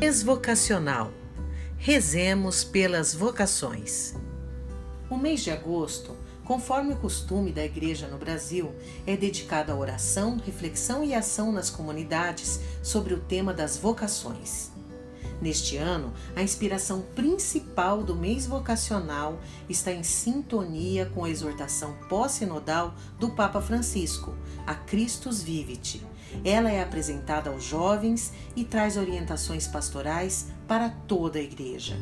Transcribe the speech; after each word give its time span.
Ex-vocacional. 0.00 1.10
Rezemos 1.76 2.62
pelas 2.62 3.12
vocações. 3.12 4.14
O 5.10 5.16
mês 5.16 5.40
de 5.40 5.50
agosto, 5.50 6.16
conforme 6.44 6.94
o 6.94 6.98
costume 6.98 7.50
da 7.50 7.64
Igreja 7.64 8.06
no 8.06 8.16
Brasil, 8.16 8.72
é 9.04 9.16
dedicado 9.16 9.72
à 9.72 9.74
oração, 9.74 10.38
reflexão 10.38 11.02
e 11.02 11.14
ação 11.14 11.50
nas 11.50 11.68
comunidades 11.68 12.60
sobre 12.80 13.12
o 13.12 13.18
tema 13.18 13.52
das 13.52 13.76
vocações. 13.76 14.70
Neste 15.40 15.76
ano, 15.76 16.12
a 16.34 16.42
inspiração 16.42 17.02
principal 17.14 18.02
do 18.02 18.16
mês 18.16 18.46
vocacional 18.46 19.40
está 19.68 19.92
em 19.92 20.02
sintonia 20.02 21.06
com 21.14 21.24
a 21.24 21.30
exortação 21.30 21.94
pós-sinodal 22.08 22.94
do 23.18 23.30
Papa 23.30 23.60
Francisco, 23.60 24.34
a 24.66 24.74
Christus 24.74 25.40
Vivit. 25.40 26.04
Ela 26.44 26.70
é 26.72 26.82
apresentada 26.82 27.50
aos 27.50 27.64
jovens 27.64 28.32
e 28.56 28.64
traz 28.64 28.96
orientações 28.96 29.66
pastorais 29.68 30.48
para 30.66 30.90
toda 30.90 31.38
a 31.38 31.42
igreja. 31.42 31.96